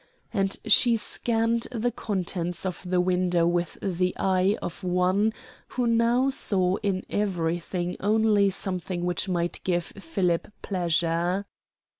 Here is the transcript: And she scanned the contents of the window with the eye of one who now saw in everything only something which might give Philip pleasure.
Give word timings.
And 0.33 0.57
she 0.65 0.97
scanned 0.97 1.67
the 1.71 1.91
contents 1.91 2.65
of 2.65 2.81
the 2.89 2.99
window 2.99 3.45
with 3.45 3.77
the 3.83 4.15
eye 4.17 4.57
of 4.59 4.83
one 4.83 5.31
who 5.67 5.85
now 5.85 6.27
saw 6.29 6.77
in 6.77 7.03
everything 7.07 7.97
only 7.99 8.49
something 8.49 9.05
which 9.05 9.29
might 9.29 9.59
give 9.63 9.83
Philip 9.83 10.51
pleasure. 10.63 11.45